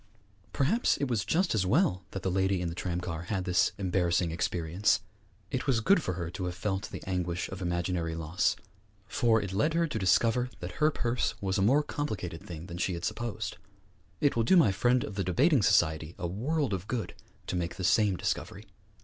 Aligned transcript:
Perhaps 0.51 0.97
it 0.97 1.07
was 1.07 1.23
just 1.23 1.53
as 1.53 1.63
well 1.63 2.05
that 2.09 2.23
the 2.23 2.31
lady 2.31 2.59
in 2.59 2.69
the 2.69 2.73
tramcar 2.73 3.25
had 3.25 3.45
this 3.45 3.71
embarrassing 3.77 4.31
experience. 4.31 5.01
It 5.51 5.67
was 5.67 5.79
good 5.79 6.01
for 6.01 6.13
her 6.13 6.31
to 6.31 6.45
have 6.45 6.55
felt 6.55 6.89
the 6.89 7.03
anguish 7.05 7.49
of 7.49 7.61
imaginary 7.61 8.15
loss, 8.15 8.55
for 9.05 9.39
it 9.39 9.53
led 9.53 9.75
her 9.75 9.85
to 9.85 9.99
discover 9.99 10.49
that 10.59 10.71
her 10.81 10.89
purse 10.89 11.35
was 11.39 11.59
a 11.59 11.61
more 11.61 11.83
complicated 11.83 12.41
thing 12.41 12.65
than 12.65 12.79
she 12.79 12.95
had 12.95 13.05
supposed. 13.05 13.57
It 14.19 14.35
will 14.35 14.41
do 14.41 14.57
my 14.57 14.71
friend 14.71 15.03
of 15.03 15.13
the 15.13 15.23
debating 15.23 15.61
society 15.61 16.15
a 16.17 16.25
world 16.25 16.73
of 16.73 16.87
good 16.87 17.13
to 17.45 17.55
make 17.55 17.75
the 17.75 17.83
same 17.83 18.17
discovery. 18.17 18.65